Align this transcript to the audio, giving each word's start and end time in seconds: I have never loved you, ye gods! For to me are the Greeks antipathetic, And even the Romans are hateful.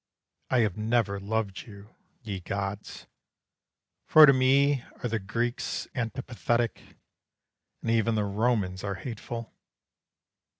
I 0.49 0.61
have 0.61 0.77
never 0.77 1.19
loved 1.19 1.61
you, 1.67 1.95
ye 2.23 2.39
gods! 2.39 3.05
For 4.07 4.25
to 4.25 4.33
me 4.33 4.83
are 5.03 5.07
the 5.07 5.19
Greeks 5.19 5.87
antipathetic, 5.93 6.81
And 7.83 7.91
even 7.91 8.15
the 8.15 8.25
Romans 8.25 8.83
are 8.83 8.95
hateful. 8.95 9.53